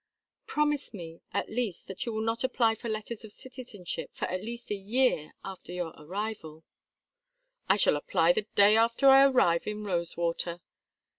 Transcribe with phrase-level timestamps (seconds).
[0.47, 4.43] Promise me at least that you will not apply for letters of citizenship for at
[4.43, 6.63] least a year after your arrival"
[7.69, 10.59] "I shall apply the day after I arrive in Rosewater."